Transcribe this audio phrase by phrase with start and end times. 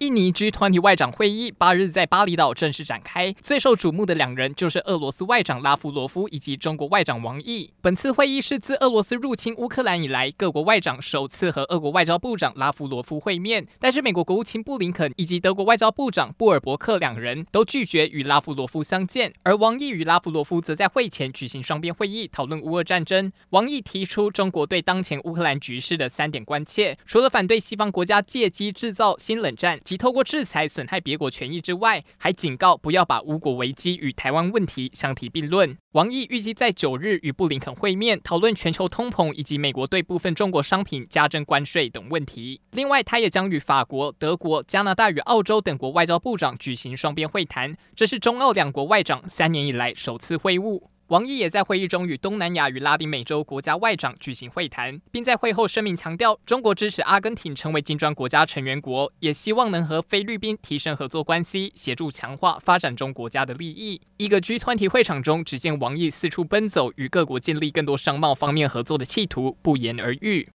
[0.00, 7.70] 印尼 G20 外长会议八日在巴厘岛正式展开，最受瞩目的两人就是俄罗斯外长拉夫罗夫以及中国外长王毅。
[7.82, 13.66] 本次会议是自俄罗斯入侵乌克兰以来，各国外长首次和俄国外交部长拉夫罗夫会面。
[13.78, 23.30] 但是美国国务卿布林肯以及德国外交部长布尔伯克两人都拒绝与拉夫罗夫相见，而王毅与拉夫罗夫则在会前举行双边会议，讨论乌俄战争。
[23.50, 29.78] 王毅提出中国对当前乌克兰局势的三点关切，除了反对西方国家借机制造新冷战。
[29.90, 35.76] 其透过制裁损害别国权益之外，还警告不要把乌国危机与台湾问题相提并论。
[35.94, 42.60] 王毅预计在九日与布林肯会面，讨论全球通膨以及美国对部分中国商品加征关税等问题。
[42.70, 50.80] 另外，他也将与法国、德国、加拿大与澳洲等国外交部长举行双边会谈，这是中澳两国外长三年以来首次会晤。
[51.10, 64.00] 王毅也在会议中与东南亚与拉丁美洲国家外长举行会谈，并在会后声明强调，中国支持阿根廷成为金砖国家成员国，也希望能和菲律宾提升合作关系，协助强化发展中国家的利益。
[64.18, 70.48] 一个 G 团体会场中，只见王毅四处奔走，与各国建立更多商贸方面合作的企图不言而喻。